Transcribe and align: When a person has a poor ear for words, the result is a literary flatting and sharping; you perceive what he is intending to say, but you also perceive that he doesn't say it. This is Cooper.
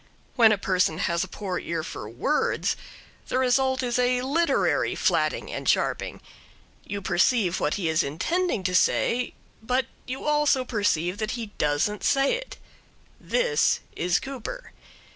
When 0.35 0.51
a 0.51 0.57
person 0.57 0.97
has 0.97 1.23
a 1.23 1.27
poor 1.27 1.59
ear 1.59 1.83
for 1.83 2.09
words, 2.09 2.75
the 3.27 3.37
result 3.37 3.83
is 3.83 3.99
a 3.99 4.21
literary 4.23 4.95
flatting 4.95 5.51
and 5.53 5.69
sharping; 5.69 6.21
you 6.83 7.03
perceive 7.03 7.59
what 7.59 7.75
he 7.75 7.87
is 7.87 8.01
intending 8.01 8.63
to 8.63 8.73
say, 8.73 9.35
but 9.61 9.85
you 10.07 10.23
also 10.25 10.65
perceive 10.65 11.19
that 11.19 11.33
he 11.37 11.51
doesn't 11.59 12.03
say 12.03 12.33
it. 12.33 12.57
This 13.19 13.81
is 13.95 14.19
Cooper. 14.19 14.71